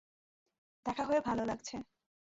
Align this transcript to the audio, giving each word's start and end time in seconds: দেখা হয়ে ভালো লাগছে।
দেখা 0.85 1.03
হয়ে 1.03 1.21
ভালো 1.21 1.43
লাগছে। 1.45 1.75